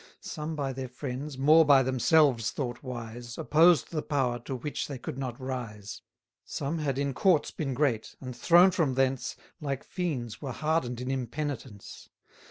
[0.19, 4.97] Some by their friends, more by themselves thought wise, Opposed the power to which they
[4.97, 6.01] could not rise.
[6.43, 11.11] Some had in courts been great, and, thrown from thence, Like fiends were harden'd in
[11.11, 12.09] impenitence.